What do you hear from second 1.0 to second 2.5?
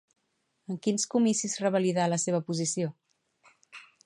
comicis revalidà la seva